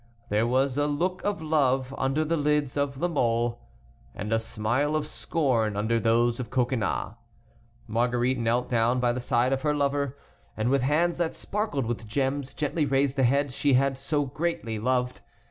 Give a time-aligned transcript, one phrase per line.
[0.29, 3.61] There was a look of love under the lids of La Mole,
[4.15, 7.13] and a smile of scorn under those of Coconnas.
[7.85, 10.17] Marguerite knelt down by the side of her lover,
[10.57, 14.79] and with hands that sparkled with gems gently raised the head she had so greatly
[14.79, 15.21] loved.